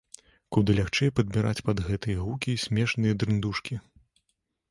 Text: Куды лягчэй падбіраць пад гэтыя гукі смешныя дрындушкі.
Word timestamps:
Куды 0.55 0.75
лягчэй 0.77 1.11
падбіраць 1.17 1.63
пад 1.67 1.83
гэтыя 1.89 2.23
гукі 2.27 2.57
смешныя 2.65 3.13
дрындушкі. 3.25 3.75